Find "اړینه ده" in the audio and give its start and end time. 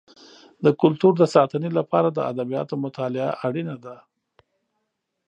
3.47-3.95